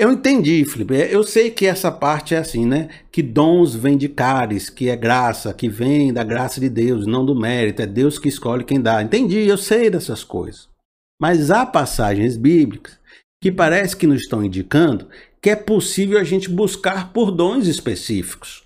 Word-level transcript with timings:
Eu 0.00 0.10
entendi, 0.10 0.64
Felipe. 0.64 0.94
Eu 0.94 1.22
sei 1.22 1.50
que 1.50 1.66
essa 1.66 1.92
parte 1.92 2.34
é 2.34 2.38
assim, 2.38 2.64
né? 2.64 2.88
Que 3.12 3.22
dons 3.22 3.74
vêm 3.74 3.98
de 3.98 4.08
caris, 4.08 4.70
que 4.70 4.88
é 4.88 4.96
graça, 4.96 5.52
que 5.52 5.68
vem 5.68 6.10
da 6.10 6.24
graça 6.24 6.58
de 6.58 6.70
Deus, 6.70 7.06
não 7.06 7.22
do 7.22 7.38
mérito. 7.38 7.82
É 7.82 7.86
Deus 7.86 8.18
que 8.18 8.26
escolhe 8.26 8.64
quem 8.64 8.80
dá. 8.80 9.02
Entendi, 9.02 9.46
eu 9.46 9.58
sei 9.58 9.90
dessas 9.90 10.24
coisas. 10.24 10.70
Mas 11.20 11.50
há 11.50 11.66
passagens 11.66 12.38
bíblicas 12.38 12.98
que 13.42 13.52
parece 13.52 13.94
que 13.94 14.06
nos 14.06 14.22
estão 14.22 14.42
indicando 14.42 15.06
que 15.38 15.50
é 15.50 15.56
possível 15.56 16.18
a 16.18 16.24
gente 16.24 16.48
buscar 16.48 17.12
por 17.12 17.30
dons 17.30 17.66
específicos. 17.66 18.64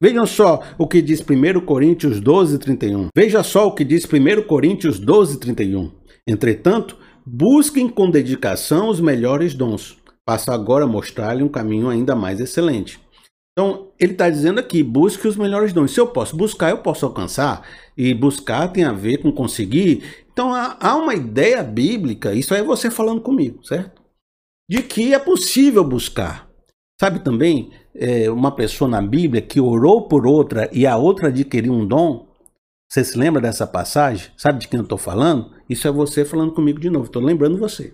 Vejam 0.00 0.24
só 0.28 0.62
o 0.78 0.86
que 0.86 1.02
diz 1.02 1.20
1 1.20 1.60
Coríntios 1.62 2.20
12, 2.20 2.60
31. 2.60 3.08
Veja 3.16 3.42
só 3.42 3.66
o 3.66 3.74
que 3.74 3.84
diz 3.84 4.04
1 4.04 4.42
Coríntios 4.46 5.00
12, 5.00 5.40
31. 5.40 5.90
Entretanto, 6.24 6.96
busquem 7.26 7.88
com 7.88 8.08
dedicação 8.08 8.88
os 8.88 9.00
melhores 9.00 9.54
dons 9.54 10.00
Passo 10.24 10.50
agora 10.50 10.84
a 10.84 10.88
mostrar-lhe 10.88 11.42
um 11.42 11.48
caminho 11.48 11.88
ainda 11.88 12.14
mais 12.14 12.40
excelente. 12.40 13.00
Então, 13.52 13.88
ele 14.00 14.12
está 14.12 14.30
dizendo 14.30 14.60
aqui, 14.60 14.82
busque 14.82 15.28
os 15.28 15.36
melhores 15.36 15.72
dons. 15.72 15.92
Se 15.92 16.00
eu 16.00 16.06
posso 16.06 16.34
buscar, 16.36 16.70
eu 16.70 16.78
posso 16.78 17.04
alcançar. 17.04 17.66
E 17.96 18.14
buscar 18.14 18.68
tem 18.68 18.84
a 18.84 18.92
ver 18.92 19.18
com 19.18 19.30
conseguir. 19.30 20.02
Então, 20.32 20.54
há 20.54 20.96
uma 20.96 21.14
ideia 21.14 21.62
bíblica, 21.62 22.34
isso 22.34 22.54
é 22.54 22.62
você 22.62 22.90
falando 22.90 23.20
comigo, 23.20 23.62
certo? 23.64 24.00
De 24.68 24.82
que 24.82 25.12
é 25.12 25.18
possível 25.18 25.84
buscar. 25.84 26.48
Sabe 26.98 27.18
também, 27.18 27.70
é, 27.94 28.30
uma 28.30 28.54
pessoa 28.54 28.88
na 28.88 29.02
Bíblia 29.02 29.42
que 29.42 29.60
orou 29.60 30.08
por 30.08 30.26
outra 30.26 30.70
e 30.72 30.86
a 30.86 30.96
outra 30.96 31.28
adquiriu 31.28 31.74
um 31.74 31.86
dom. 31.86 32.28
Você 32.90 33.04
se 33.04 33.18
lembra 33.18 33.42
dessa 33.42 33.66
passagem? 33.66 34.30
Sabe 34.36 34.60
de 34.60 34.68
quem 34.68 34.78
eu 34.78 34.84
estou 34.84 34.98
falando? 34.98 35.50
Isso 35.68 35.86
é 35.86 35.90
você 35.90 36.24
falando 36.24 36.52
comigo 36.52 36.80
de 36.80 36.88
novo. 36.88 37.06
Estou 37.06 37.22
lembrando 37.22 37.58
você. 37.58 37.92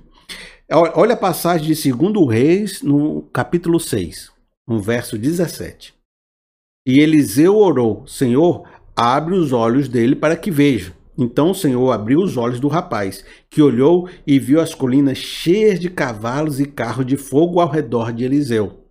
Olha 0.70 1.14
a 1.14 1.16
passagem 1.16 1.72
de 1.72 1.92
2 1.92 2.28
Reis, 2.28 2.82
no 2.82 3.22
capítulo 3.32 3.80
6, 3.80 4.30
no 4.68 4.78
verso 4.78 5.16
17. 5.16 5.94
E 6.86 7.00
Eliseu 7.00 7.56
orou: 7.56 8.06
Senhor, 8.06 8.68
abre 8.94 9.34
os 9.34 9.50
olhos 9.50 9.88
dele 9.88 10.14
para 10.14 10.36
que 10.36 10.50
veja. 10.50 10.92
Então 11.16 11.52
o 11.52 11.54
Senhor 11.54 11.90
abriu 11.90 12.18
os 12.18 12.36
olhos 12.36 12.60
do 12.60 12.68
rapaz, 12.68 13.24
que 13.48 13.62
olhou 13.62 14.10
e 14.26 14.38
viu 14.38 14.60
as 14.60 14.74
colinas 14.74 15.16
cheias 15.16 15.80
de 15.80 15.88
cavalos 15.88 16.60
e 16.60 16.66
carros 16.66 17.06
de 17.06 17.16
fogo 17.16 17.60
ao 17.60 17.70
redor 17.70 18.12
de 18.12 18.24
Eliseu. 18.24 18.84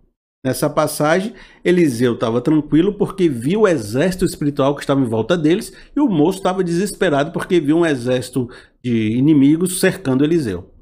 Nessa 0.44 0.68
passagem, 0.68 1.32
Eliseu 1.64 2.14
estava 2.14 2.40
tranquilo 2.40 2.94
porque 2.94 3.28
viu 3.28 3.60
o 3.60 3.68
exército 3.68 4.24
espiritual 4.24 4.74
que 4.74 4.80
estava 4.80 5.00
em 5.00 5.08
volta 5.08 5.38
deles, 5.38 5.72
e 5.94 6.00
o 6.00 6.08
moço 6.08 6.38
estava 6.38 6.64
desesperado 6.64 7.30
porque 7.30 7.60
viu 7.60 7.76
um 7.76 7.86
exército 7.86 8.50
de 8.82 9.16
inimigos 9.16 9.78
cercando 9.78 10.24
Eliseu. 10.24 10.74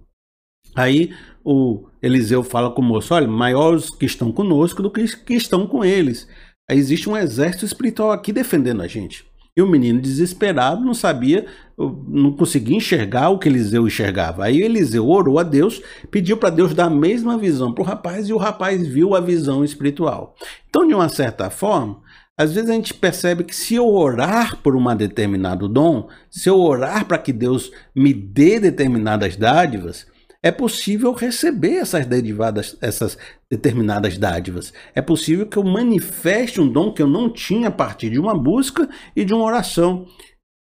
Aí 0.76 1.10
o 1.42 1.86
Eliseu 2.02 2.42
fala 2.42 2.70
com 2.70 2.82
o 2.82 2.84
moço: 2.84 3.14
olha, 3.14 3.26
maiores 3.26 3.90
que 3.90 4.04
estão 4.04 4.30
conosco 4.30 4.82
do 4.82 4.90
que 4.90 5.04
que 5.16 5.34
estão 5.34 5.66
com 5.66 5.84
eles. 5.84 6.28
Aí 6.68 6.76
existe 6.76 7.08
um 7.08 7.16
exército 7.16 7.64
espiritual 7.64 8.12
aqui 8.12 8.32
defendendo 8.32 8.82
a 8.82 8.86
gente. 8.86 9.24
E 9.56 9.62
o 9.62 9.66
menino 9.66 9.98
desesperado 9.98 10.84
não 10.84 10.92
sabia, 10.92 11.46
não 11.78 12.30
conseguia 12.32 12.76
enxergar 12.76 13.30
o 13.30 13.38
que 13.38 13.48
Eliseu 13.48 13.86
enxergava. 13.86 14.44
Aí 14.44 14.60
Eliseu 14.60 15.08
orou 15.08 15.38
a 15.38 15.42
Deus, 15.42 15.80
pediu 16.10 16.36
para 16.36 16.50
Deus 16.50 16.74
dar 16.74 16.86
a 16.86 16.90
mesma 16.90 17.38
visão 17.38 17.72
para 17.72 17.82
o 17.82 17.86
rapaz 17.86 18.28
e 18.28 18.34
o 18.34 18.36
rapaz 18.36 18.86
viu 18.86 19.14
a 19.14 19.20
visão 19.20 19.64
espiritual. 19.64 20.34
Então, 20.68 20.86
de 20.86 20.92
uma 20.92 21.08
certa 21.08 21.48
forma, 21.48 22.02
às 22.36 22.52
vezes 22.52 22.68
a 22.68 22.74
gente 22.74 22.92
percebe 22.92 23.44
que 23.44 23.56
se 23.56 23.74
eu 23.74 23.88
orar 23.88 24.58
por 24.58 24.76
um 24.76 24.94
determinado 24.94 25.68
dom, 25.68 26.06
se 26.28 26.50
eu 26.50 26.60
orar 26.60 27.06
para 27.06 27.16
que 27.16 27.32
Deus 27.32 27.70
me 27.94 28.12
dê 28.12 28.60
determinadas 28.60 29.36
dádivas, 29.36 30.06
é 30.46 30.52
possível 30.52 31.12
receber 31.12 31.78
essas 31.78 32.06
derivadas, 32.06 32.76
essas 32.80 33.18
determinadas 33.50 34.16
dádivas. 34.16 34.72
É 34.94 35.02
possível 35.02 35.44
que 35.44 35.56
eu 35.56 35.64
manifeste 35.64 36.60
um 36.60 36.70
dom 36.70 36.92
que 36.92 37.02
eu 37.02 37.08
não 37.08 37.28
tinha 37.28 37.66
a 37.66 37.72
partir 37.72 38.10
de 38.10 38.20
uma 38.20 38.32
busca 38.32 38.88
e 39.16 39.24
de 39.24 39.34
uma 39.34 39.44
oração. 39.44 40.06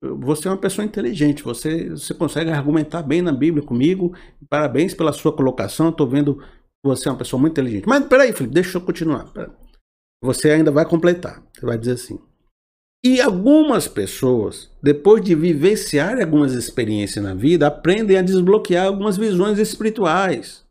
Você 0.02 0.50
é 0.50 0.52
uma 0.52 0.58
pessoa 0.58 0.84
inteligente, 0.84 1.44
você, 1.44 1.92
você 1.92 2.14
consegue 2.14 2.50
argumentar 2.52 3.04
bem 3.04 3.22
na 3.22 3.32
Bíblia 3.32 3.66
comigo. 3.66 4.14
Parabéns 4.50 4.94
pela 4.94 5.14
sua 5.14 5.32
colocação. 5.32 5.90
Estou 5.90 6.10
vendo 6.10 6.36
que 6.36 6.46
você 6.84 7.08
é 7.08 7.12
uma 7.12 7.18
pessoa 7.18 7.40
muito 7.40 7.54
inteligente. 7.54 7.88
Mas 7.88 8.06
peraí, 8.06 8.34
Felipe, 8.34 8.54
deixa 8.54 8.78
eu 8.78 8.82
continuar. 8.82 9.32
Você 10.22 10.52
ainda 10.52 10.72
vai 10.72 10.86
completar. 10.86 11.42
Você 11.54 11.66
vai 11.66 11.78
dizer 11.78 11.94
assim: 11.94 12.20
e 13.04 13.22
algumas 13.22 13.88
pessoas, 13.88 14.70
depois 14.84 15.24
de 15.24 15.34
vivenciar 15.34 16.20
algumas 16.20 16.54
experiências 16.54 17.24
na 17.24 17.34
vida, 17.34 17.68
aprendem 17.68 18.18
a 18.18 18.22
desbloquear 18.22 18.88
algumas 18.88 19.16
visões 19.16 19.58
espirituais. 19.58 20.66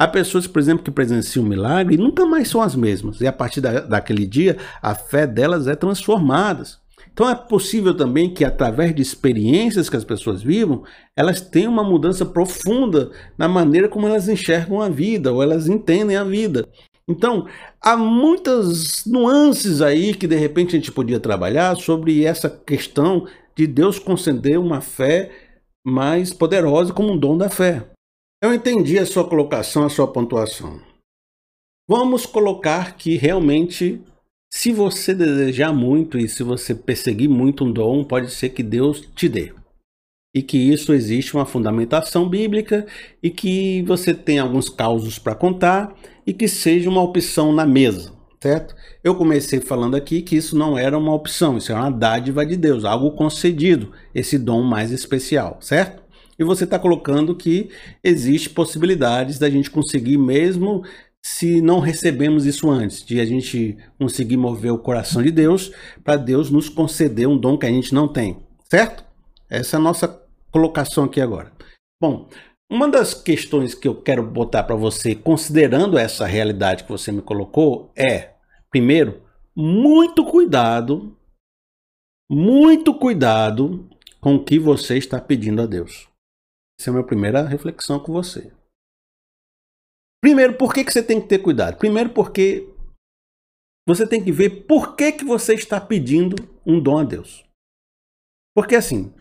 Há 0.00 0.06
pessoas, 0.06 0.46
por 0.46 0.58
exemplo, 0.58 0.84
que 0.84 0.90
presenciam 0.90 1.44
um 1.44 1.48
milagre 1.48 1.94
e 1.94 1.98
nunca 1.98 2.24
mais 2.26 2.48
são 2.48 2.60
as 2.60 2.74
mesmas. 2.74 3.20
E 3.20 3.26
a 3.26 3.32
partir 3.32 3.60
da, 3.60 3.80
daquele 3.80 4.26
dia, 4.26 4.56
a 4.82 4.94
fé 4.94 5.26
delas 5.26 5.66
é 5.66 5.74
transformada. 5.74 6.64
Então 7.12 7.28
é 7.28 7.34
possível 7.34 7.96
também 7.96 8.32
que, 8.32 8.44
através 8.44 8.94
de 8.94 9.02
experiências 9.02 9.90
que 9.90 9.96
as 9.96 10.04
pessoas 10.04 10.40
vivam, 10.40 10.84
elas 11.16 11.40
tenham 11.40 11.72
uma 11.72 11.82
mudança 11.82 12.24
profunda 12.24 13.10
na 13.36 13.48
maneira 13.48 13.88
como 13.88 14.06
elas 14.06 14.28
enxergam 14.28 14.80
a 14.80 14.88
vida 14.88 15.32
ou 15.32 15.42
elas 15.42 15.68
entendem 15.68 16.16
a 16.16 16.22
vida. 16.22 16.64
Então, 17.08 17.46
há 17.80 17.96
muitas 17.96 19.06
nuances 19.06 19.80
aí 19.80 20.14
que 20.14 20.26
de 20.26 20.36
repente 20.36 20.76
a 20.76 20.78
gente 20.78 20.92
podia 20.92 21.18
trabalhar 21.18 21.74
sobre 21.76 22.24
essa 22.24 22.50
questão 22.50 23.26
de 23.56 23.66
Deus 23.66 23.98
conceder 23.98 24.58
uma 24.58 24.82
fé 24.82 25.32
mais 25.84 26.34
poderosa 26.34 26.92
como 26.92 27.12
um 27.12 27.18
dom 27.18 27.38
da 27.38 27.48
fé. 27.48 27.86
Eu 28.42 28.52
entendi 28.52 28.98
a 28.98 29.06
sua 29.06 29.26
colocação, 29.26 29.84
a 29.84 29.88
sua 29.88 30.06
pontuação. 30.06 30.80
Vamos 31.88 32.26
colocar 32.26 32.96
que 32.96 33.16
realmente, 33.16 34.00
se 34.52 34.70
você 34.70 35.14
desejar 35.14 35.72
muito 35.72 36.18
e 36.18 36.28
se 36.28 36.42
você 36.42 36.74
perseguir 36.74 37.28
muito 37.28 37.64
um 37.64 37.72
dom, 37.72 38.04
pode 38.04 38.30
ser 38.30 38.50
que 38.50 38.62
Deus 38.62 39.00
te 39.16 39.28
dê 39.28 39.57
e 40.34 40.42
que 40.42 40.56
isso 40.56 40.92
existe 40.92 41.34
uma 41.34 41.46
fundamentação 41.46 42.28
bíblica 42.28 42.86
e 43.22 43.30
que 43.30 43.82
você 43.82 44.12
tem 44.12 44.38
alguns 44.38 44.68
causos 44.68 45.18
para 45.18 45.34
contar 45.34 45.94
e 46.26 46.32
que 46.32 46.46
seja 46.46 46.88
uma 46.88 47.02
opção 47.02 47.52
na 47.52 47.64
mesa, 47.64 48.12
certo? 48.40 48.74
Eu 49.02 49.14
comecei 49.14 49.60
falando 49.60 49.96
aqui 49.96 50.20
que 50.20 50.36
isso 50.36 50.56
não 50.56 50.76
era 50.76 50.98
uma 50.98 51.14
opção, 51.14 51.56
isso 51.56 51.72
é 51.72 51.74
uma 51.74 51.90
dádiva 51.90 52.44
de 52.44 52.56
Deus, 52.56 52.84
algo 52.84 53.12
concedido, 53.12 53.92
esse 54.14 54.38
dom 54.38 54.62
mais 54.62 54.90
especial, 54.90 55.58
certo? 55.60 56.02
E 56.38 56.44
você 56.44 56.64
está 56.64 56.78
colocando 56.78 57.34
que 57.34 57.70
existe 58.04 58.50
possibilidades 58.50 59.38
da 59.38 59.50
gente 59.50 59.70
conseguir 59.70 60.18
mesmo 60.18 60.84
se 61.20 61.60
não 61.60 61.80
recebemos 61.80 62.46
isso 62.46 62.70
antes, 62.70 63.04
de 63.04 63.20
a 63.20 63.24
gente 63.24 63.76
conseguir 63.98 64.36
mover 64.36 64.72
o 64.72 64.78
coração 64.78 65.20
de 65.22 65.32
Deus 65.32 65.72
para 66.04 66.16
Deus 66.16 66.48
nos 66.48 66.68
conceder 66.68 67.26
um 67.26 67.36
dom 67.36 67.58
que 67.58 67.66
a 67.66 67.70
gente 67.70 67.92
não 67.92 68.06
tem, 68.06 68.38
certo? 68.70 69.07
Essa 69.50 69.76
é 69.76 69.78
a 69.78 69.82
nossa 69.82 70.08
colocação 70.50 71.04
aqui 71.04 71.20
agora. 71.20 71.52
Bom, 72.00 72.28
uma 72.70 72.88
das 72.88 73.14
questões 73.14 73.74
que 73.74 73.88
eu 73.88 74.00
quero 74.00 74.22
botar 74.22 74.62
para 74.62 74.76
você, 74.76 75.14
considerando 75.14 75.96
essa 75.96 76.26
realidade 76.26 76.84
que 76.84 76.90
você 76.90 77.10
me 77.10 77.22
colocou, 77.22 77.90
é, 77.96 78.34
primeiro, 78.70 79.22
muito 79.56 80.24
cuidado, 80.24 81.16
muito 82.30 82.94
cuidado 82.94 83.88
com 84.20 84.34
o 84.34 84.44
que 84.44 84.58
você 84.58 84.98
está 84.98 85.20
pedindo 85.20 85.62
a 85.62 85.66
Deus. 85.66 86.08
Essa 86.78 86.90
é 86.90 86.90
a 86.90 86.94
minha 86.94 87.06
primeira 87.06 87.42
reflexão 87.42 87.98
com 87.98 88.12
você. 88.12 88.52
Primeiro, 90.20 90.54
por 90.54 90.74
que, 90.74 90.84
que 90.84 90.92
você 90.92 91.02
tem 91.02 91.20
que 91.20 91.28
ter 91.28 91.38
cuidado? 91.38 91.78
Primeiro, 91.78 92.10
porque 92.10 92.68
você 93.88 94.06
tem 94.06 94.22
que 94.22 94.30
ver 94.30 94.66
por 94.66 94.94
que, 94.94 95.12
que 95.12 95.24
você 95.24 95.54
está 95.54 95.80
pedindo 95.80 96.36
um 96.66 96.78
dom 96.78 96.98
a 96.98 97.04
Deus. 97.04 97.47
Porque 98.58 98.74
assim, 98.74 99.12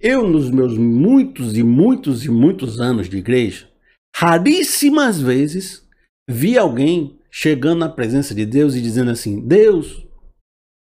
eu, 0.00 0.28
nos 0.28 0.50
meus 0.50 0.76
muitos 0.76 1.56
e 1.56 1.62
muitos 1.62 2.24
e 2.24 2.28
muitos 2.28 2.80
anos 2.80 3.08
de 3.08 3.16
igreja, 3.16 3.68
raríssimas 4.12 5.20
vezes 5.20 5.88
vi 6.28 6.58
alguém 6.58 7.16
chegando 7.30 7.78
na 7.78 7.88
presença 7.88 8.34
de 8.34 8.44
Deus 8.44 8.74
e 8.74 8.82
dizendo 8.82 9.12
assim: 9.12 9.46
Deus, 9.46 10.04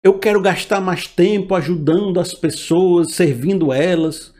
eu 0.02 0.18
quero 0.18 0.40
gastar 0.40 0.80
mais 0.80 1.06
tempo 1.06 1.54
ajudando 1.54 2.18
as 2.18 2.32
pessoas, 2.32 3.12
servindo 3.12 3.70
elas, 3.74 4.32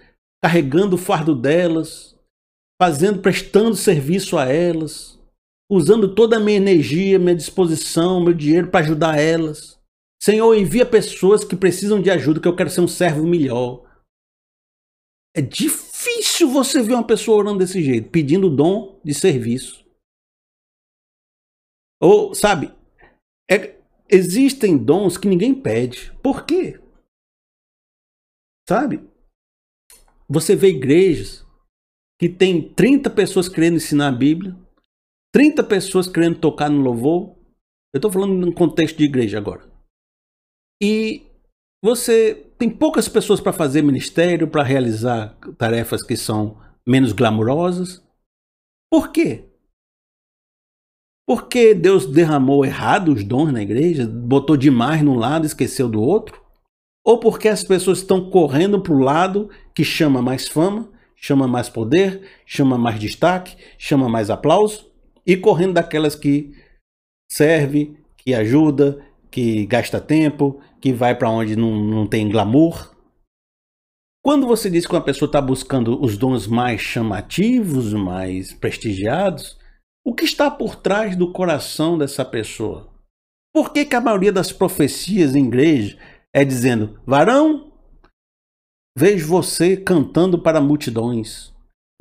carregando 0.42 0.96
o 0.96 0.98
fardo 0.98 1.34
delas, 1.34 2.16
fazendo, 2.80 3.20
prestando 3.20 3.76
serviço 3.76 4.38
a 4.38 4.46
elas, 4.46 5.20
usando 5.70 6.14
toda 6.14 6.38
a 6.38 6.40
minha 6.40 6.56
energia, 6.56 7.18
minha 7.18 7.36
disposição, 7.36 8.24
meu 8.24 8.32
dinheiro 8.32 8.68
para 8.68 8.80
ajudar 8.80 9.18
elas. 9.18 9.78
Senhor, 10.22 10.54
envia 10.54 10.88
pessoas 10.88 11.42
que 11.42 11.56
precisam 11.56 12.00
de 12.00 12.08
ajuda, 12.08 12.40
que 12.40 12.46
eu 12.46 12.54
quero 12.54 12.70
ser 12.70 12.80
um 12.80 12.86
servo 12.86 13.26
melhor. 13.26 13.84
É 15.34 15.40
difícil 15.40 16.48
você 16.48 16.80
ver 16.80 16.94
uma 16.94 17.04
pessoa 17.04 17.38
orando 17.38 17.58
desse 17.58 17.82
jeito, 17.82 18.08
pedindo 18.08 18.54
dom 18.54 19.00
de 19.04 19.14
serviço. 19.14 19.84
Ou, 22.00 22.36
sabe, 22.36 22.72
é, 23.50 23.82
existem 24.08 24.78
dons 24.78 25.18
que 25.18 25.26
ninguém 25.26 25.60
pede. 25.60 26.12
Por 26.22 26.46
quê? 26.46 26.80
Sabe? 28.68 29.00
Você 30.28 30.54
vê 30.54 30.68
igrejas 30.68 31.44
que 32.20 32.28
tem 32.28 32.72
30 32.72 33.10
pessoas 33.10 33.48
querendo 33.48 33.78
ensinar 33.78 34.06
a 34.06 34.16
Bíblia, 34.16 34.56
30 35.32 35.64
pessoas 35.64 36.06
querendo 36.06 36.38
tocar 36.38 36.70
no 36.70 36.80
louvor. 36.80 37.36
Eu 37.92 37.98
estou 37.98 38.12
falando 38.12 38.34
num 38.34 38.52
contexto 38.52 38.98
de 38.98 39.04
igreja 39.04 39.36
agora. 39.36 39.71
E 40.82 41.30
você 41.80 42.34
tem 42.58 42.68
poucas 42.68 43.08
pessoas 43.08 43.40
para 43.40 43.52
fazer 43.52 43.82
ministério, 43.82 44.48
para 44.48 44.64
realizar 44.64 45.38
tarefas 45.56 46.02
que 46.02 46.16
são 46.16 46.60
menos 46.84 47.12
glamurosas. 47.12 48.02
Por 48.90 49.12
quê? 49.12 49.44
Porque 51.24 51.72
Deus 51.72 52.04
derramou 52.06 52.64
errado 52.64 53.12
os 53.12 53.22
dons 53.22 53.52
na 53.52 53.62
igreja, 53.62 54.08
botou 54.08 54.56
demais 54.56 55.02
num 55.02 55.14
lado, 55.14 55.46
esqueceu 55.46 55.88
do 55.88 56.02
outro? 56.02 56.42
Ou 57.04 57.20
porque 57.20 57.46
as 57.46 57.62
pessoas 57.62 57.98
estão 57.98 58.28
correndo 58.28 58.80
para 58.82 58.92
o 58.92 58.98
lado 58.98 59.48
que 59.72 59.84
chama 59.84 60.20
mais 60.20 60.48
fama, 60.48 60.90
chama 61.14 61.46
mais 61.46 61.68
poder, 61.68 62.28
chama 62.44 62.76
mais 62.76 62.98
destaque, 62.98 63.56
chama 63.78 64.08
mais 64.08 64.30
aplauso, 64.30 64.90
e 65.24 65.36
correndo 65.36 65.74
daquelas 65.74 66.16
que 66.16 66.52
serve, 67.30 67.96
que 68.16 68.34
ajuda, 68.34 69.04
que 69.32 69.64
gasta 69.64 69.98
tempo, 69.98 70.60
que 70.78 70.92
vai 70.92 71.16
para 71.16 71.30
onde 71.30 71.56
não, 71.56 71.74
não 71.82 72.06
tem 72.06 72.28
glamour. 72.28 72.94
Quando 74.22 74.46
você 74.46 74.70
diz 74.70 74.86
que 74.86 74.92
uma 74.92 75.02
pessoa 75.02 75.26
está 75.26 75.40
buscando 75.40 76.00
os 76.00 76.16
dons 76.18 76.46
mais 76.46 76.80
chamativos, 76.82 77.92
mais 77.94 78.52
prestigiados, 78.52 79.58
o 80.04 80.14
que 80.14 80.24
está 80.24 80.50
por 80.50 80.76
trás 80.76 81.16
do 81.16 81.32
coração 81.32 81.96
dessa 81.96 82.24
pessoa? 82.24 82.92
Por 83.54 83.72
que, 83.72 83.86
que 83.86 83.96
a 83.96 84.00
maioria 84.00 84.32
das 84.32 84.52
profecias 84.52 85.34
em 85.34 85.46
igreja 85.46 85.98
é 86.32 86.44
dizendo: 86.44 87.00
varão, 87.06 87.72
vejo 88.96 89.26
você 89.26 89.76
cantando 89.76 90.38
para 90.38 90.60
multidões, 90.60 91.51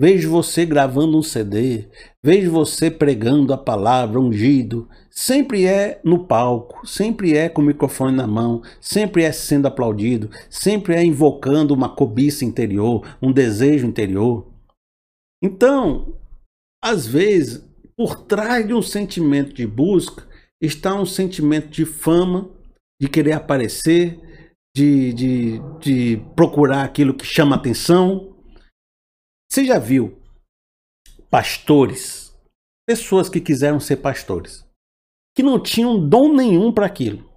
vejo 0.02 0.32
você 0.32 0.66
gravando 0.66 1.16
um 1.16 1.22
CD, 1.22 1.88
vejo 2.24 2.50
você 2.50 2.90
pregando 2.90 3.54
a 3.54 3.58
palavra 3.58 4.20
ungido. 4.20 4.90
Sempre 5.12 5.68
é 5.68 6.02
no 6.04 6.26
palco, 6.26 6.88
sempre 6.88 7.38
é 7.38 7.48
com 7.48 7.62
o 7.62 7.66
microfone 7.66 8.18
na 8.18 8.26
mão, 8.26 8.64
sempre 8.80 9.22
é 9.22 9.32
sendo 9.32 9.68
aplaudido, 9.68 10.32
sempre 10.50 10.96
é 10.96 11.06
invocando 11.06 11.72
uma 11.72 11.88
cobiça 11.88 12.44
interior, 12.44 13.16
um 13.22 13.32
desejo 13.32 13.86
interior. 13.86 14.52
Então, 15.40 16.18
às 16.84 17.06
vezes, 17.06 17.64
por 17.96 18.24
trás 18.24 18.66
de 18.66 18.74
um 18.74 18.82
sentimento 18.82 19.54
de 19.54 19.68
busca 19.68 20.28
está 20.60 20.96
um 20.96 21.06
sentimento 21.06 21.70
de 21.70 21.86
fama, 21.86 22.50
de 23.00 23.08
querer 23.08 23.34
aparecer, 23.34 24.20
de, 24.76 25.14
de, 25.14 25.62
de 25.80 26.26
procurar 26.36 26.86
aquilo 26.86 27.14
que 27.14 27.26
chama 27.26 27.56
atenção. 27.56 28.31
Você 29.52 29.66
já 29.66 29.78
viu 29.78 30.18
pastores, 31.30 32.34
pessoas 32.88 33.28
que 33.28 33.42
quiseram 33.42 33.82
ser 33.82 33.98
pastores, 33.98 34.66
que 35.36 35.44
não 35.44 35.62
tinham 35.62 36.08
dom 36.08 36.34
nenhum 36.34 36.74
para 36.74 36.86
aquilo. 36.86 37.30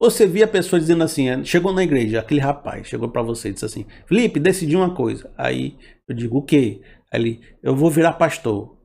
Você 0.00 0.28
via 0.28 0.44
a 0.44 0.48
pessoa 0.48 0.78
dizendo 0.78 1.02
assim, 1.02 1.28
é, 1.28 1.44
chegou 1.44 1.72
na 1.72 1.82
igreja, 1.82 2.20
aquele 2.20 2.38
rapaz 2.38 2.86
chegou 2.86 3.10
para 3.10 3.20
você 3.20 3.48
e 3.48 3.52
disse 3.52 3.64
assim, 3.64 3.84
Felipe, 4.06 4.38
decidi 4.38 4.76
uma 4.76 4.94
coisa. 4.94 5.34
Aí 5.36 5.76
eu 6.06 6.14
digo, 6.14 6.38
o 6.38 6.42
quê? 6.44 6.82
Aí 7.12 7.20
ele, 7.20 7.56
eu 7.64 7.74
vou 7.74 7.90
virar 7.90 8.12
pastor. 8.12 8.78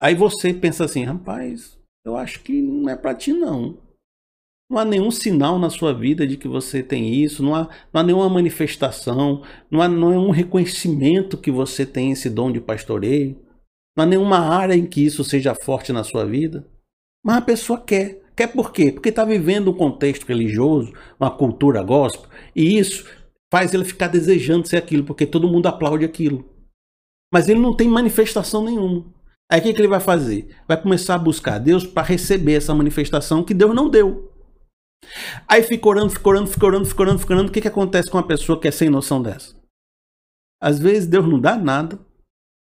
Aí 0.00 0.14
você 0.14 0.54
pensa 0.54 0.84
assim, 0.84 1.02
rapaz, 1.02 1.76
eu 2.06 2.16
acho 2.16 2.40
que 2.44 2.62
não 2.62 2.88
é 2.88 2.94
para 2.94 3.16
ti 3.16 3.32
não. 3.32 3.76
Não 4.72 4.78
há 4.78 4.86
nenhum 4.86 5.10
sinal 5.10 5.58
na 5.58 5.68
sua 5.68 5.92
vida 5.92 6.26
de 6.26 6.38
que 6.38 6.48
você 6.48 6.82
tem 6.82 7.12
isso, 7.12 7.42
não 7.42 7.54
há, 7.54 7.68
não 7.92 8.00
há 8.00 8.02
nenhuma 8.02 8.28
manifestação, 8.30 9.42
não 9.70 9.82
há 9.82 9.86
nenhum 9.86 10.30
reconhecimento 10.30 11.36
que 11.36 11.50
você 11.50 11.84
tem 11.84 12.10
esse 12.10 12.30
dom 12.30 12.50
de 12.50 12.58
pastoreio, 12.58 13.36
não 13.94 14.04
há 14.04 14.06
nenhuma 14.06 14.38
área 14.38 14.74
em 14.74 14.86
que 14.86 15.04
isso 15.04 15.22
seja 15.24 15.54
forte 15.54 15.92
na 15.92 16.02
sua 16.02 16.24
vida. 16.24 16.66
Mas 17.22 17.36
a 17.36 17.42
pessoa 17.42 17.78
quer. 17.78 18.22
Quer 18.34 18.46
por 18.46 18.72
quê? 18.72 18.90
Porque 18.90 19.10
está 19.10 19.26
vivendo 19.26 19.70
um 19.70 19.74
contexto 19.74 20.24
religioso, 20.24 20.90
uma 21.20 21.30
cultura 21.30 21.82
gospel, 21.82 22.30
e 22.56 22.78
isso 22.78 23.06
faz 23.52 23.74
ele 23.74 23.84
ficar 23.84 24.08
desejando 24.08 24.66
ser 24.66 24.78
aquilo, 24.78 25.04
porque 25.04 25.26
todo 25.26 25.50
mundo 25.50 25.66
aplaude 25.66 26.06
aquilo. 26.06 26.46
Mas 27.30 27.46
ele 27.46 27.60
não 27.60 27.76
tem 27.76 27.88
manifestação 27.88 28.64
nenhuma. 28.64 29.04
Aí 29.50 29.60
o 29.60 29.62
que, 29.62 29.74
que 29.74 29.80
ele 29.82 29.88
vai 29.88 30.00
fazer? 30.00 30.48
Vai 30.66 30.80
começar 30.80 31.16
a 31.16 31.18
buscar 31.18 31.58
Deus 31.58 31.86
para 31.86 32.02
receber 32.02 32.54
essa 32.54 32.74
manifestação 32.74 33.44
que 33.44 33.52
Deus 33.52 33.74
não 33.74 33.90
deu. 33.90 34.31
Aí 35.48 35.62
fica 35.62 35.88
orando, 35.88 36.10
fica 36.10 36.28
orando, 36.28 36.46
fica 36.46 36.66
orando, 36.66 36.86
fica 36.86 37.02
orando, 37.02 37.18
fica 37.18 37.32
orando. 37.34 37.48
O 37.48 37.52
que, 37.52 37.60
que 37.60 37.68
acontece 37.68 38.10
com 38.10 38.16
uma 38.16 38.26
pessoa 38.26 38.60
que 38.60 38.68
é 38.68 38.70
sem 38.70 38.88
noção 38.88 39.22
dessa? 39.22 39.54
Às 40.60 40.78
vezes 40.78 41.08
Deus 41.08 41.28
não 41.28 41.40
dá 41.40 41.56
nada 41.56 41.98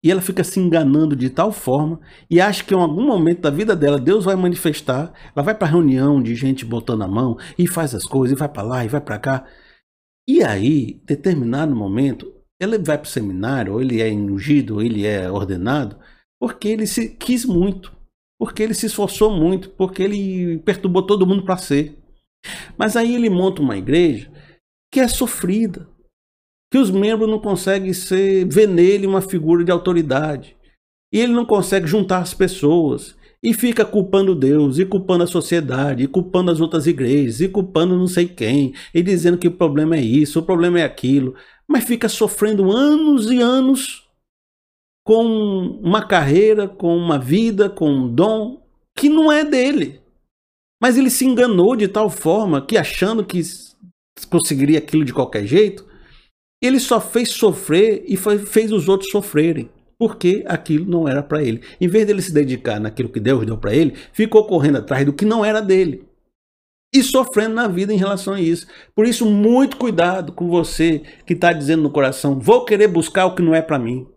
e 0.05 0.11
ela 0.11 0.21
fica 0.21 0.43
se 0.43 0.59
enganando 0.59 1.15
de 1.15 1.31
tal 1.31 1.53
forma 1.53 2.01
e 2.29 2.41
acha 2.41 2.65
que 2.65 2.75
em 2.75 2.77
algum 2.79 3.07
momento 3.07 3.43
da 3.43 3.51
vida 3.51 3.77
dela 3.77 4.01
Deus 4.01 4.25
vai 4.25 4.35
manifestar. 4.35 5.13
Ela 5.35 5.45
vai 5.45 5.55
para 5.55 5.69
reunião 5.69 6.23
de 6.23 6.35
gente 6.35 6.65
botando 6.65 7.03
a 7.03 7.09
mão 7.09 7.37
e 7.57 7.69
faz 7.69 7.95
as 7.95 8.05
coisas, 8.05 8.37
e 8.37 8.39
vai 8.39 8.49
para 8.49 8.63
lá 8.63 8.85
e 8.85 8.89
vai 8.89 9.01
para 9.01 9.19
cá. 9.19 9.47
E 10.27 10.43
aí, 10.43 11.01
determinado 11.05 11.75
momento, 11.75 12.33
ele 12.61 12.79
vai 12.79 12.97
para 12.97 13.07
o 13.07 13.11
seminário, 13.11 13.75
ou 13.75 13.81
ele 13.81 14.01
é 14.01 14.11
ungido, 14.13 14.77
ou 14.77 14.83
ele 14.83 15.05
é 15.05 15.31
ordenado, 15.31 15.97
porque 16.41 16.69
ele 16.69 16.87
se 16.87 17.09
quis 17.09 17.45
muito, 17.45 17.93
porque 18.39 18.63
ele 18.63 18.75
se 18.75 18.87
esforçou 18.87 19.37
muito, 19.37 19.71
porque 19.71 20.03
ele 20.03 20.59
perturbou 20.59 21.03
todo 21.03 21.27
mundo 21.27 21.45
para 21.45 21.57
ser. 21.57 22.02
Mas 22.77 22.97
aí 22.97 23.15
ele 23.15 23.31
monta 23.31 23.63
uma 23.63 23.77
igreja 23.77 24.31
que 24.93 25.01
é 25.01 25.09
sofrida, 25.09 25.89
que 26.71 26.79
os 26.79 26.91
membros 26.91 27.31
não 27.31 27.39
conseguem 27.39 27.93
ser, 27.93 28.47
ver 28.47 28.69
nele 28.69 29.07
uma 29.07 29.23
figura 29.23 29.65
de 29.65 29.71
autoridade. 29.71 30.57
E 31.13 31.19
ele 31.19 31.33
não 31.33 31.45
consegue 31.45 31.87
juntar 31.87 32.19
as 32.19 32.35
pessoas. 32.35 33.17
E 33.43 33.53
fica 33.53 33.85
culpando 33.85 34.35
Deus, 34.35 34.79
e 34.79 34.87
culpando 34.87 35.25
a 35.25 35.27
sociedade, 35.27 36.05
e 36.05 36.07
culpando 36.07 36.51
as 36.51 36.61
outras 36.61 36.87
igrejas, 36.87 37.41
e 37.41 37.49
culpando 37.49 37.97
não 37.97 38.07
sei 38.07 38.29
quem, 38.29 38.73
e 38.95 39.03
dizendo 39.03 39.37
que 39.37 39.49
o 39.49 39.57
problema 39.57 39.97
é 39.97 40.01
isso, 40.01 40.39
o 40.39 40.45
problema 40.45 40.79
é 40.79 40.85
aquilo. 40.85 41.35
Mas 41.69 41.85
fica 41.85 42.09
sofrendo 42.09 42.71
anos 42.71 43.31
e 43.31 43.41
anos 43.41 44.09
com 45.05 45.25
uma 45.83 46.07
carreira, 46.07 46.69
com 46.69 46.97
uma 46.97 47.19
vida, 47.19 47.69
com 47.69 47.91
um 47.91 48.15
dom 48.15 48.63
que 48.97 49.09
não 49.09 49.33
é 49.33 49.45
dele. 49.45 50.02
Mas 50.83 50.99
ele 50.99 51.11
se 51.11 51.25
enganou 51.25 51.77
de 51.77 51.87
tal 51.87 52.11
forma 52.11 52.61
que, 52.67 52.77
achando 52.77 53.25
que 53.25 53.41
conseguiria 54.29 54.79
aquilo 54.79 55.05
de 55.05 55.15
qualquer 55.15 55.47
jeito, 55.47 55.87
ele 56.61 56.81
só 56.81 57.01
fez 57.01 57.31
sofrer 57.31 58.05
e 58.09 58.17
fez 58.17 58.73
os 58.73 58.89
outros 58.89 59.13
sofrerem. 59.13 59.71
Porque 59.97 60.43
aquilo 60.45 60.85
não 60.85 61.07
era 61.07 61.23
para 61.23 61.41
ele. 61.41 61.63
Em 61.81 61.87
vez 61.87 62.05
dele 62.05 62.21
se 62.21 62.35
dedicar 62.35 62.81
naquilo 62.81 63.09
que 63.09 63.21
Deus 63.21 63.47
deu 63.47 63.57
para 63.57 63.73
ele, 63.73 63.95
ficou 64.13 64.45
correndo 64.45 64.79
atrás 64.79 65.07
do 65.07 65.13
que 65.13 65.25
não 65.25 65.45
era 65.45 65.63
dele. 65.63 66.05
E 66.93 67.01
sofrendo 67.01 67.55
na 67.55 67.69
vida 67.69 67.95
em 67.95 67.97
relação 67.97 68.35
a 68.35 68.41
isso. 68.41 68.67
Por 68.93 69.07
isso, 69.07 69.25
muito 69.25 69.77
cuidado 69.77 70.33
com 70.33 70.49
você 70.49 70.99
que 71.25 71.35
está 71.35 71.53
dizendo 71.53 71.85
no 71.85 71.93
coração: 71.93 72.41
vou 72.41 72.65
querer 72.65 72.89
buscar 72.89 73.27
o 73.27 73.37
que 73.37 73.43
não 73.43 73.55
é 73.55 73.63
para 73.63 73.79
mim. 73.79 74.09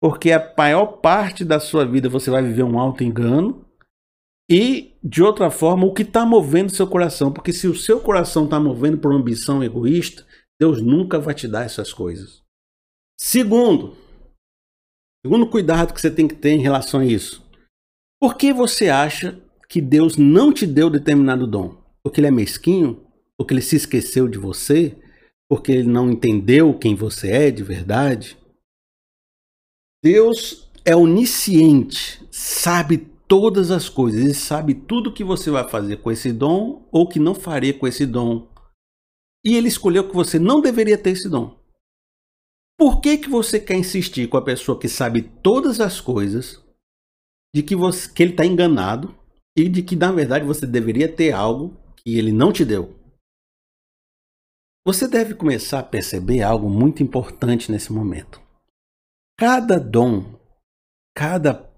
Porque 0.00 0.32
a 0.32 0.54
maior 0.56 0.86
parte 0.86 1.44
da 1.44 1.60
sua 1.60 1.84
vida 1.84 2.08
você 2.08 2.30
vai 2.30 2.42
viver 2.42 2.62
um 2.62 2.78
alto 2.78 3.04
engano. 3.04 3.69
E, 4.50 4.96
de 5.00 5.22
outra 5.22 5.48
forma, 5.48 5.86
o 5.86 5.94
que 5.94 6.02
está 6.02 6.26
movendo 6.26 6.74
seu 6.74 6.86
coração. 6.86 7.32
Porque 7.32 7.52
se 7.52 7.68
o 7.68 7.74
seu 7.74 8.00
coração 8.00 8.44
está 8.44 8.58
movendo 8.58 8.98
por 8.98 9.12
uma 9.12 9.20
ambição 9.20 9.62
egoísta, 9.62 10.26
Deus 10.60 10.82
nunca 10.82 11.20
vai 11.20 11.32
te 11.32 11.46
dar 11.46 11.64
essas 11.64 11.92
coisas. 11.92 12.42
Segundo, 13.16 13.96
segundo 15.24 15.48
cuidado 15.48 15.94
que 15.94 16.00
você 16.00 16.10
tem 16.10 16.26
que 16.26 16.34
ter 16.34 16.50
em 16.50 16.60
relação 16.60 16.98
a 16.98 17.06
isso. 17.06 17.48
Por 18.20 18.36
que 18.36 18.52
você 18.52 18.88
acha 18.88 19.40
que 19.68 19.80
Deus 19.80 20.16
não 20.16 20.52
te 20.52 20.66
deu 20.66 20.90
determinado 20.90 21.46
dom? 21.46 21.80
Porque 22.02 22.18
ele 22.18 22.26
é 22.26 22.32
mesquinho? 22.32 23.06
Porque 23.38 23.54
ele 23.54 23.62
se 23.62 23.76
esqueceu 23.76 24.26
de 24.26 24.36
você? 24.36 24.98
Porque 25.48 25.70
ele 25.70 25.88
não 25.88 26.10
entendeu 26.10 26.76
quem 26.76 26.96
você 26.96 27.30
é 27.30 27.50
de 27.50 27.62
verdade? 27.62 28.36
Deus 30.02 30.68
é 30.84 30.96
onisciente, 30.96 32.26
sabe 32.30 33.09
todas 33.30 33.70
as 33.70 33.88
coisas, 33.88 34.20
ele 34.20 34.34
sabe 34.34 34.74
tudo 34.74 35.14
que 35.14 35.22
você 35.22 35.52
vai 35.52 35.66
fazer 35.68 35.98
com 35.98 36.10
esse 36.10 36.32
dom 36.32 36.88
ou 36.90 37.08
que 37.08 37.20
não 37.20 37.32
faria 37.32 37.72
com 37.72 37.86
esse 37.86 38.04
dom. 38.04 38.52
E 39.46 39.54
ele 39.54 39.68
escolheu 39.68 40.08
que 40.08 40.14
você 40.14 40.36
não 40.36 40.60
deveria 40.60 40.98
ter 40.98 41.10
esse 41.10 41.28
dom. 41.28 41.56
Por 42.76 43.00
que, 43.00 43.16
que 43.18 43.28
você 43.28 43.60
quer 43.60 43.76
insistir 43.76 44.28
com 44.28 44.36
a 44.36 44.44
pessoa 44.44 44.76
que 44.76 44.88
sabe 44.88 45.22
todas 45.22 45.80
as 45.80 46.00
coisas, 46.00 46.60
de 47.54 47.62
que, 47.62 47.76
você, 47.76 48.12
que 48.12 48.20
ele 48.20 48.32
está 48.32 48.44
enganado 48.44 49.16
e 49.56 49.68
de 49.68 49.80
que 49.82 49.94
na 49.94 50.10
verdade 50.10 50.44
você 50.44 50.66
deveria 50.66 51.10
ter 51.10 51.30
algo 51.30 51.78
que 51.98 52.18
ele 52.18 52.32
não 52.32 52.52
te 52.52 52.64
deu? 52.64 52.98
Você 54.84 55.06
deve 55.06 55.34
começar 55.34 55.78
a 55.78 55.84
perceber 55.84 56.42
algo 56.42 56.68
muito 56.68 57.00
importante 57.00 57.70
nesse 57.70 57.92
momento. 57.92 58.40
Cada 59.38 59.78
dom, 59.78 60.36
cada 61.14 61.69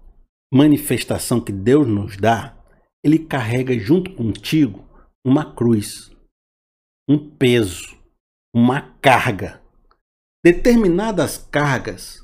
manifestação 0.53 1.41
que 1.41 1.51
Deus 1.51 1.87
nos 1.87 2.15
dá, 2.15 2.55
ele 3.03 3.17
carrega 3.17 3.77
junto 3.79 4.13
contigo 4.13 4.87
uma 5.25 5.55
cruz, 5.55 6.11
um 7.09 7.17
peso, 7.17 7.97
uma 8.55 8.81
carga. 9.01 9.59
Determinadas 10.45 11.37
cargas 11.37 12.23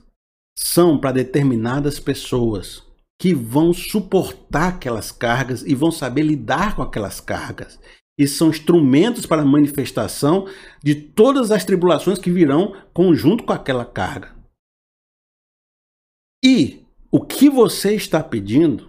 são 0.56 1.00
para 1.00 1.14
determinadas 1.14 2.00
pessoas 2.00 2.84
que 3.20 3.34
vão 3.34 3.74
suportar 3.74 4.76
aquelas 4.76 5.12
cargas 5.12 5.64
e 5.64 5.74
vão 5.74 5.92
saber 5.92 6.22
lidar 6.22 6.76
com 6.76 6.84
aquelas 6.84 7.20
cargas. 7.20 7.80
E 8.18 8.28
são 8.28 8.50
instrumentos 8.50 9.26
para 9.26 9.42
a 9.42 9.46
manifestação 9.46 10.48
de 10.84 10.94
todas 10.94 11.52
as 11.52 11.66
tribulações 11.66 12.20
que 12.20 12.30
virão 12.30 12.76
conjunto 12.94 13.44
com 13.44 13.54
aquela 13.54 13.86
carga. 13.86 14.36
E 16.44 16.86
o 17.12 17.22
que 17.22 17.50
você 17.50 17.96
está 17.96 18.24
pedindo 18.24 18.88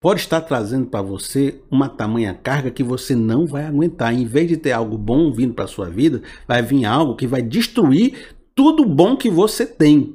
pode 0.00 0.20
estar 0.20 0.40
trazendo 0.42 0.86
para 0.86 1.02
você 1.02 1.60
uma 1.70 1.88
tamanha 1.88 2.32
carga 2.32 2.70
que 2.70 2.82
você 2.82 3.14
não 3.14 3.46
vai 3.46 3.64
aguentar. 3.64 4.14
Em 4.14 4.24
vez 4.24 4.48
de 4.48 4.56
ter 4.56 4.72
algo 4.72 4.96
bom 4.96 5.32
vindo 5.32 5.54
para 5.54 5.66
sua 5.66 5.88
vida, 5.88 6.22
vai 6.46 6.62
vir 6.62 6.84
algo 6.84 7.16
que 7.16 7.26
vai 7.26 7.42
destruir 7.42 8.36
tudo 8.54 8.84
bom 8.84 9.16
que 9.16 9.28
você 9.28 9.66
tem 9.66 10.14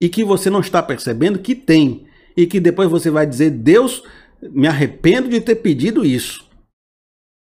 e 0.00 0.08
que 0.08 0.24
você 0.24 0.50
não 0.50 0.60
está 0.60 0.82
percebendo 0.82 1.38
que 1.38 1.54
tem 1.54 2.06
e 2.36 2.46
que 2.46 2.60
depois 2.60 2.90
você 2.90 3.10
vai 3.10 3.26
dizer: 3.26 3.50
Deus, 3.50 4.02
me 4.42 4.66
arrependo 4.66 5.28
de 5.28 5.40
ter 5.40 5.56
pedido 5.56 6.04
isso. 6.04 6.46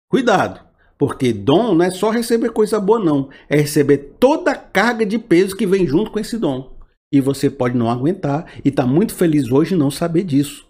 Cuidado, 0.09 0.61
porque 0.97 1.33
dom 1.33 1.75
não 1.75 1.85
é 1.85 1.91
só 1.91 2.09
receber 2.09 2.51
coisa 2.51 2.79
boa, 2.79 2.99
não, 2.99 3.29
é 3.49 3.57
receber 3.57 4.15
toda 4.19 4.51
a 4.51 4.55
carga 4.55 5.05
de 5.05 5.17
peso 5.17 5.55
que 5.55 5.65
vem 5.65 5.87
junto 5.87 6.11
com 6.11 6.19
esse 6.19 6.37
dom. 6.37 6.80
E 7.11 7.19
você 7.19 7.49
pode 7.49 7.77
não 7.77 7.89
aguentar 7.89 8.59
e 8.63 8.69
está 8.69 8.87
muito 8.87 9.13
feliz 9.13 9.51
hoje 9.51 9.75
não 9.75 9.91
saber 9.91 10.23
disso. 10.23 10.67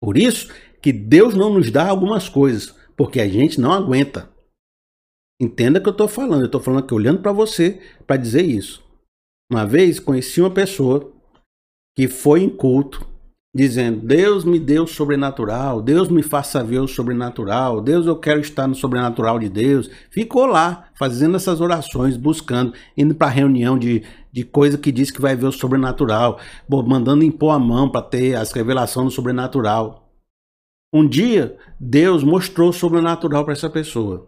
Por 0.00 0.16
isso 0.16 0.52
que 0.80 0.92
Deus 0.92 1.34
não 1.34 1.52
nos 1.52 1.70
dá 1.70 1.88
algumas 1.88 2.28
coisas, 2.28 2.74
porque 2.96 3.20
a 3.20 3.28
gente 3.28 3.60
não 3.60 3.72
aguenta. 3.72 4.32
Entenda 5.40 5.80
que 5.80 5.88
eu 5.88 5.92
estou 5.92 6.08
falando, 6.08 6.40
eu 6.40 6.46
estou 6.46 6.60
falando 6.60 6.84
aqui 6.84 6.94
olhando 6.94 7.20
para 7.20 7.32
você 7.32 7.80
para 8.06 8.16
dizer 8.16 8.44
isso. 8.44 8.84
Uma 9.50 9.66
vez 9.66 10.00
conheci 10.00 10.40
uma 10.40 10.52
pessoa 10.52 11.12
que 11.96 12.08
foi 12.08 12.42
em 12.42 12.48
culto, 12.54 13.06
dizendo: 13.54 14.00
Deus 14.06 14.44
me 14.44 14.58
deu 14.58 14.84
o 14.84 14.88
sobrenatural, 14.88 15.80
Deus 15.80 16.08
me 16.08 16.22
faça 16.22 16.62
ver 16.62 16.80
o 16.80 16.88
sobrenatural, 16.88 17.80
Deus 17.80 18.06
eu 18.06 18.16
quero 18.16 18.40
estar 18.40 18.66
no 18.66 18.74
sobrenatural 18.74 19.38
de 19.38 19.48
Deus. 19.48 19.90
Ficou 20.10 20.46
lá 20.46 20.88
fazendo 20.94 21.36
essas 21.36 21.60
orações, 21.60 22.16
buscando, 22.16 22.74
indo 22.96 23.14
para 23.14 23.28
reunião 23.28 23.78
de, 23.78 24.04
de 24.32 24.44
coisa 24.44 24.78
que 24.78 24.92
diz 24.92 25.10
que 25.10 25.20
vai 25.20 25.34
ver 25.36 25.46
o 25.46 25.52
sobrenatural, 25.52 26.38
mandando 26.86 27.24
impor 27.24 27.54
a 27.54 27.58
mão 27.58 27.90
para 27.90 28.02
ter 28.02 28.34
as 28.34 28.52
revelações 28.52 29.06
do 29.06 29.12
sobrenatural. 29.12 30.08
Um 30.92 31.06
dia, 31.06 31.58
Deus 31.78 32.24
mostrou 32.24 32.70
o 32.70 32.72
sobrenatural 32.72 33.44
para 33.44 33.52
essa 33.52 33.68
pessoa. 33.68 34.26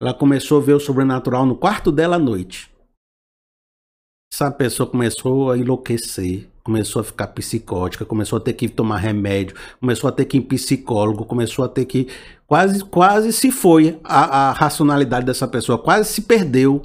Ela 0.00 0.12
começou 0.12 0.60
a 0.60 0.64
ver 0.64 0.74
o 0.74 0.80
sobrenatural 0.80 1.46
no 1.46 1.56
quarto 1.56 1.90
dela 1.92 2.16
à 2.16 2.18
noite. 2.18 2.70
Essa 4.32 4.50
pessoa 4.50 4.88
começou 4.88 5.50
a 5.50 5.58
enlouquecer 5.58 6.48
começou 6.68 7.00
a 7.00 7.04
ficar 7.04 7.28
psicótica, 7.28 8.04
começou 8.04 8.36
a 8.36 8.40
ter 8.40 8.52
que 8.52 8.68
tomar 8.68 8.98
remédio, 8.98 9.56
começou 9.80 10.06
a 10.06 10.12
ter 10.12 10.26
que 10.26 10.36
ir 10.36 10.40
em 10.40 10.42
psicólogo, 10.42 11.24
começou 11.24 11.64
a 11.64 11.68
ter 11.68 11.86
que. 11.86 12.08
Quase, 12.46 12.84
quase 12.84 13.32
se 13.32 13.50
foi 13.50 13.98
a, 14.04 14.50
a 14.50 14.52
racionalidade 14.52 15.24
dessa 15.24 15.48
pessoa, 15.48 15.78
quase 15.78 16.10
se 16.12 16.22
perdeu. 16.22 16.82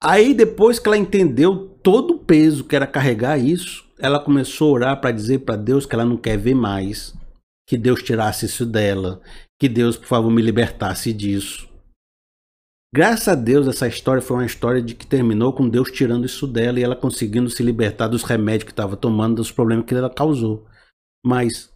Aí, 0.00 0.32
depois 0.32 0.78
que 0.78 0.86
ela 0.86 0.96
entendeu 0.96 1.76
todo 1.82 2.14
o 2.14 2.18
peso 2.18 2.62
que 2.62 2.76
era 2.76 2.86
carregar 2.86 3.36
isso, 3.36 3.84
ela 3.98 4.20
começou 4.20 4.68
a 4.68 4.72
orar 4.72 5.00
para 5.00 5.10
dizer 5.10 5.40
para 5.40 5.56
Deus 5.56 5.84
que 5.84 5.94
ela 5.96 6.04
não 6.04 6.16
quer 6.16 6.36
ver 6.36 6.54
mais, 6.54 7.12
que 7.66 7.76
Deus 7.76 8.00
tirasse 8.00 8.46
isso 8.46 8.64
dela, 8.64 9.20
que 9.58 9.68
Deus, 9.68 9.96
por 9.96 10.06
favor, 10.06 10.30
me 10.30 10.42
libertasse 10.42 11.12
disso. 11.12 11.68
Graças 12.94 13.26
a 13.26 13.34
Deus, 13.34 13.66
essa 13.66 13.88
história 13.88 14.20
foi 14.20 14.36
uma 14.36 14.44
história 14.44 14.82
de 14.82 14.94
que 14.94 15.06
terminou 15.06 15.50
com 15.54 15.66
Deus 15.66 15.90
tirando 15.90 16.26
isso 16.26 16.46
dela 16.46 16.78
e 16.78 16.82
ela 16.82 16.94
conseguindo 16.94 17.48
se 17.48 17.62
libertar 17.62 18.06
dos 18.06 18.22
remédios 18.22 18.64
que 18.64 18.70
estava 18.70 18.98
tomando, 18.98 19.36
dos 19.36 19.50
problemas 19.50 19.86
que 19.86 19.94
ela 19.94 20.10
causou. 20.10 20.66
Mas 21.24 21.72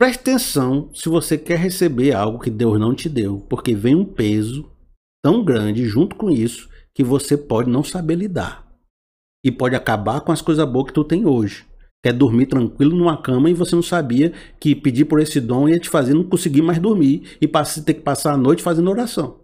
preste 0.00 0.20
atenção 0.20 0.90
se 0.94 1.10
você 1.10 1.36
quer 1.36 1.58
receber 1.58 2.14
algo 2.14 2.38
que 2.38 2.48
Deus 2.48 2.80
não 2.80 2.94
te 2.94 3.06
deu, 3.06 3.40
porque 3.50 3.74
vem 3.74 3.94
um 3.94 4.04
peso 4.06 4.72
tão 5.22 5.44
grande 5.44 5.84
junto 5.86 6.16
com 6.16 6.30
isso 6.30 6.70
que 6.94 7.04
você 7.04 7.36
pode 7.36 7.68
não 7.68 7.84
saber 7.84 8.14
lidar. 8.14 8.66
E 9.44 9.52
pode 9.52 9.76
acabar 9.76 10.22
com 10.22 10.32
as 10.32 10.40
coisas 10.40 10.66
boas 10.66 10.86
que 10.86 10.94
tu 10.94 11.04
tem 11.04 11.26
hoje. 11.26 11.66
Quer 12.04 12.12
dormir 12.12 12.44
tranquilo 12.44 12.94
numa 12.94 13.16
cama 13.16 13.48
e 13.48 13.54
você 13.54 13.74
não 13.74 13.82
sabia 13.82 14.30
que 14.60 14.76
pedir 14.76 15.06
por 15.06 15.20
esse 15.20 15.40
dom 15.40 15.66
ia 15.66 15.78
te 15.78 15.88
fazer 15.88 16.12
não 16.12 16.22
conseguir 16.22 16.60
mais 16.60 16.78
dormir 16.78 17.38
e 17.40 17.48
ter 17.48 17.94
que 17.94 18.02
passar 18.02 18.34
a 18.34 18.36
noite 18.36 18.62
fazendo 18.62 18.90
oração. 18.90 19.40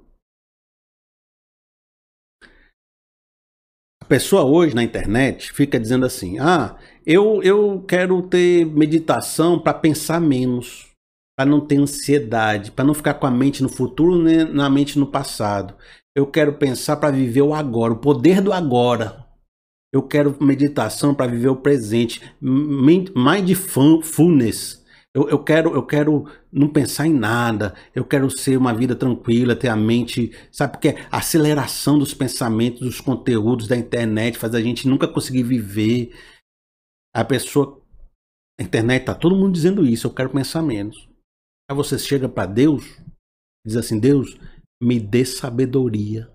A 4.02 4.04
pessoa 4.04 4.44
hoje 4.44 4.74
na 4.74 4.82
internet 4.82 5.54
fica 5.54 5.80
dizendo 5.80 6.04
assim: 6.04 6.38
ah, 6.38 6.76
eu, 7.06 7.42
eu 7.42 7.82
quero 7.88 8.20
ter 8.28 8.66
meditação 8.66 9.58
para 9.58 9.72
pensar 9.72 10.20
menos, 10.20 10.90
para 11.38 11.48
não 11.48 11.66
ter 11.66 11.78
ansiedade, 11.78 12.72
para 12.72 12.84
não 12.84 12.92
ficar 12.92 13.14
com 13.14 13.26
a 13.26 13.30
mente 13.30 13.62
no 13.62 13.70
futuro 13.70 14.22
nem 14.22 14.44
na 14.44 14.68
mente 14.68 14.98
no 14.98 15.06
passado. 15.06 15.74
Eu 16.14 16.26
quero 16.26 16.52
pensar 16.58 16.96
para 16.96 17.10
viver 17.10 17.40
o 17.40 17.54
agora, 17.54 17.94
o 17.94 18.00
poder 18.00 18.42
do 18.42 18.52
agora. 18.52 19.29
Eu 19.92 20.02
quero 20.02 20.36
meditação 20.42 21.14
para 21.14 21.30
viver 21.30 21.48
o 21.48 21.56
presente. 21.56 22.22
Mindfulness. 22.40 24.80
Eu, 25.12 25.28
eu, 25.28 25.42
quero, 25.42 25.74
eu 25.74 25.84
quero 25.84 26.26
não 26.52 26.68
pensar 26.68 27.04
em 27.06 27.12
nada. 27.12 27.74
Eu 27.92 28.04
quero 28.04 28.30
ser 28.30 28.56
uma 28.56 28.72
vida 28.72 28.94
tranquila, 28.94 29.56
ter 29.56 29.66
a 29.68 29.74
mente. 29.74 30.32
Sabe 30.52 30.74
porque 30.74 30.94
a 31.10 31.18
aceleração 31.18 31.98
dos 31.98 32.14
pensamentos, 32.14 32.80
dos 32.80 33.00
conteúdos 33.00 33.66
da 33.66 33.76
internet 33.76 34.38
faz 34.38 34.54
a 34.54 34.60
gente 34.60 34.86
nunca 34.86 35.08
conseguir 35.08 35.42
viver. 35.42 36.16
A 37.14 37.24
pessoa. 37.24 37.80
A 38.60 38.62
internet 38.62 39.06
tá 39.06 39.14
todo 39.14 39.34
mundo 39.34 39.52
dizendo 39.52 39.84
isso. 39.84 40.06
Eu 40.06 40.14
quero 40.14 40.30
pensar 40.30 40.62
menos. 40.62 41.08
Aí 41.68 41.74
você 41.74 41.98
chega 41.98 42.28
para 42.28 42.46
Deus, 42.46 42.84
diz 43.66 43.76
assim: 43.76 43.98
Deus, 43.98 44.38
me 44.80 45.00
dê 45.00 45.24
sabedoria. 45.24 46.30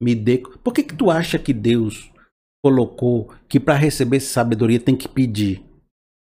Me 0.00 0.14
dê. 0.14 0.38
Por 0.38 0.72
que, 0.72 0.84
que 0.84 0.94
tu 0.94 1.10
acha 1.10 1.36
que 1.36 1.52
Deus 1.52 2.12
colocou 2.62 3.32
que 3.48 3.60
para 3.60 3.74
receber 3.74 4.20
sabedoria 4.20 4.80
tem 4.80 4.96
que 4.96 5.08
pedir? 5.08 5.64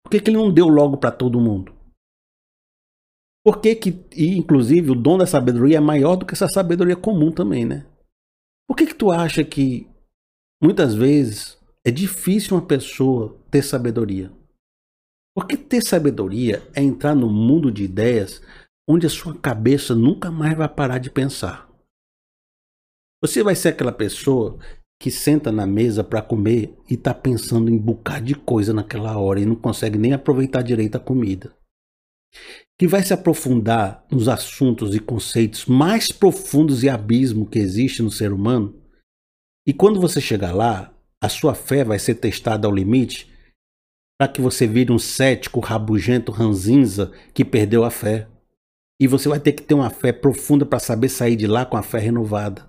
Por 0.04 0.12
que, 0.12 0.20
que 0.20 0.30
ele 0.30 0.38
não 0.38 0.52
deu 0.52 0.68
logo 0.68 0.98
para 0.98 1.12
todo 1.12 1.42
mundo? 1.42 1.74
Por 3.44 3.62
que, 3.62 3.76
que 3.76 3.90
e, 4.16 4.38
inclusive, 4.38 4.92
o 4.92 4.96
dom 4.96 5.18
da 5.18 5.26
sabedoria 5.26 5.78
é 5.78 5.82
maior 5.82 6.16
do 6.16 6.26
que 6.26 6.34
essa 6.34 6.48
sabedoria 6.48 6.96
comum 6.96 7.32
também, 7.32 7.66
né? 7.66 7.86
Por 8.68 8.76
que, 8.76 8.86
que 8.86 8.94
tu 8.94 9.12
acha 9.12 9.44
que 9.44 9.88
muitas 10.62 10.94
vezes 10.94 11.58
é 11.86 11.92
difícil 11.92 12.56
uma 12.56 12.66
pessoa 12.66 13.38
ter 13.50 13.64
sabedoria? 13.64 14.32
Porque 15.36 15.56
ter 15.56 15.82
sabedoria 15.82 16.62
é 16.76 16.82
entrar 16.82 17.16
no 17.16 17.30
mundo 17.30 17.72
de 17.72 17.84
ideias 17.84 18.42
onde 18.88 19.08
a 19.08 19.10
sua 19.10 19.38
cabeça 19.38 19.96
nunca 19.96 20.30
mais 20.30 20.58
vai 20.58 20.68
parar 20.68 20.98
de 20.98 21.10
pensar. 21.10 21.70
Você 23.22 23.44
vai 23.44 23.56
ser 23.56 23.70
aquela 23.70 23.92
pessoa 23.92 24.60
que 25.00 25.10
senta 25.10 25.50
na 25.50 25.66
mesa 25.66 26.04
para 26.04 26.22
comer 26.22 26.78
e 26.90 26.96
está 26.96 27.14
pensando 27.14 27.72
em 27.72 27.78
bocado 27.78 28.26
de 28.26 28.36
coisa 28.36 28.74
naquela 28.74 29.18
hora 29.18 29.40
e 29.40 29.46
não 29.46 29.56
consegue 29.56 29.98
nem 29.98 30.12
aproveitar 30.12 30.62
direito 30.62 30.98
a 30.98 31.00
comida. 31.00 31.56
Que 32.78 32.86
vai 32.86 33.02
se 33.02 33.14
aprofundar 33.14 34.06
nos 34.12 34.28
assuntos 34.28 34.94
e 34.94 35.00
conceitos 35.00 35.66
mais 35.66 36.12
profundos 36.12 36.84
e 36.84 36.90
abismo 36.90 37.48
que 37.48 37.60
existe 37.60 38.04
no 38.04 38.12
ser 38.12 38.34
humano. 38.34 38.78
E 39.66 39.74
quando 39.74 40.02
você 40.02 40.20
chegar 40.20 40.54
lá, 40.54 40.94
a 41.22 41.30
sua 41.30 41.56
fé 41.56 41.84
vai 41.84 41.98
ser 41.98 42.16
testada 42.16 42.68
ao 42.68 42.74
limite 42.74 43.32
para 44.20 44.28
que 44.28 44.42
você 44.42 44.68
vire 44.68 44.92
um 44.92 45.00
cético, 45.00 45.62
rabugento, 45.62 46.32
ranzinza 46.32 47.12
que 47.34 47.46
perdeu 47.46 47.86
a 47.86 47.90
fé. 47.90 48.28
E 49.00 49.08
você 49.08 49.30
vai 49.30 49.40
ter 49.40 49.54
que 49.54 49.64
ter 49.64 49.74
uma 49.74 49.90
fé 49.90 50.12
profunda 50.12 50.66
para 50.66 50.78
saber 50.78 51.08
sair 51.08 51.38
de 51.38 51.48
lá 51.48 51.66
com 51.66 51.78
a 51.78 51.82
fé 51.82 52.00
renovada 52.00 52.69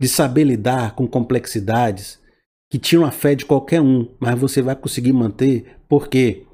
de 0.00 0.08
saber 0.08 0.44
lidar 0.44 0.94
com 0.94 1.06
complexidades 1.06 2.20
que 2.70 2.78
tiram 2.78 3.04
a 3.04 3.10
fé 3.10 3.34
de 3.34 3.46
qualquer 3.46 3.80
um, 3.80 4.14
mas 4.20 4.38
você 4.38 4.60
vai 4.62 4.76
conseguir 4.76 5.12
manter. 5.12 5.78
Por 5.88 6.08
quê? 6.08 6.46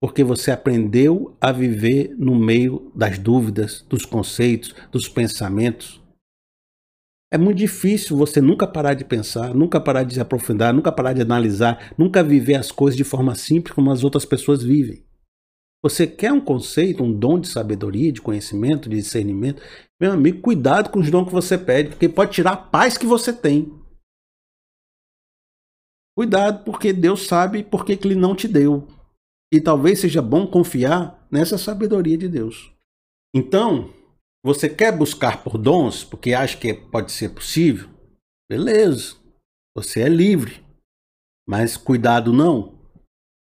Porque 0.00 0.24
você 0.24 0.50
aprendeu 0.50 1.36
a 1.40 1.52
viver 1.52 2.14
no 2.16 2.34
meio 2.34 2.90
das 2.94 3.18
dúvidas, 3.18 3.84
dos 3.88 4.04
conceitos, 4.04 4.74
dos 4.90 5.08
pensamentos. 5.08 6.00
É 7.32 7.38
muito 7.38 7.58
difícil 7.58 8.16
você 8.16 8.40
nunca 8.40 8.66
parar 8.66 8.94
de 8.94 9.04
pensar, 9.04 9.54
nunca 9.54 9.80
parar 9.80 10.02
de 10.02 10.14
se 10.14 10.20
aprofundar, 10.20 10.72
nunca 10.72 10.92
parar 10.92 11.12
de 11.12 11.22
analisar, 11.22 11.92
nunca 11.96 12.22
viver 12.22 12.56
as 12.56 12.70
coisas 12.70 12.96
de 12.96 13.04
forma 13.04 13.34
simples 13.34 13.74
como 13.74 13.90
as 13.90 14.04
outras 14.04 14.24
pessoas 14.24 14.62
vivem. 14.62 15.04
Você 15.82 16.06
quer 16.06 16.32
um 16.32 16.40
conceito, 16.40 17.02
um 17.02 17.12
dom 17.12 17.40
de 17.40 17.48
sabedoria, 17.48 18.12
de 18.12 18.22
conhecimento, 18.22 18.88
de 18.88 18.96
discernimento? 18.96 19.60
Meu 20.00 20.12
amigo, 20.12 20.40
cuidado 20.40 20.90
com 20.90 21.00
os 21.00 21.10
dons 21.10 21.26
que 21.26 21.32
você 21.32 21.58
pede, 21.58 21.90
porque 21.90 22.08
pode 22.08 22.32
tirar 22.32 22.52
a 22.52 22.56
paz 22.56 22.96
que 22.96 23.04
você 23.04 23.32
tem. 23.32 23.82
Cuidado, 26.16 26.64
porque 26.64 26.92
Deus 26.92 27.26
sabe 27.26 27.64
por 27.64 27.84
que 27.84 27.92
Ele 27.92 28.14
não 28.14 28.36
te 28.36 28.46
deu. 28.46 28.86
E 29.52 29.60
talvez 29.60 30.00
seja 30.00 30.22
bom 30.22 30.46
confiar 30.46 31.26
nessa 31.30 31.58
sabedoria 31.58 32.16
de 32.16 32.28
Deus. 32.28 32.72
Então, 33.34 33.92
você 34.44 34.68
quer 34.68 34.96
buscar 34.96 35.42
por 35.42 35.58
dons, 35.58 36.04
porque 36.04 36.32
acha 36.32 36.56
que 36.56 36.74
pode 36.74 37.10
ser 37.10 37.30
possível? 37.30 37.88
Beleza. 38.48 39.16
Você 39.74 40.00
é 40.00 40.08
livre. 40.08 40.64
Mas 41.48 41.76
cuidado 41.76 42.32
não. 42.32 42.81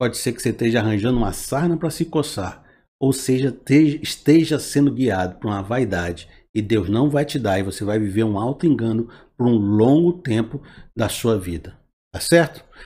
Pode 0.02 0.18
ser 0.18 0.32
que 0.32 0.42
você 0.42 0.50
esteja 0.50 0.80
arranjando 0.80 1.20
uma 1.20 1.32
sarna 1.32 1.78
para 1.78 1.92
se 1.92 2.06
coçar. 2.06 2.64
Ou 3.00 3.14
seja, 3.14 3.56
esteja 4.02 4.58
sendo 4.58 4.92
guiado 4.92 5.36
por 5.36 5.46
uma 5.46 5.62
vaidade. 5.62 6.28
E 6.56 6.60
Deus 6.60 6.90
não 6.90 7.08
vai 7.08 7.24
te 7.24 7.38
dar. 7.38 7.60
E 7.60 7.64
você 7.64 7.84
vai 7.84 8.00
viver 8.00 8.24
um 8.24 8.40
alto 8.40 8.66
engano 8.66 9.08
por 9.38 9.46
um 9.46 9.56
longo 9.56 10.14
tempo 10.14 10.60
da 10.98 11.08
sua 11.08 11.38
vida. 11.38 11.78
Tá 12.12 12.20
certo? 12.20 12.66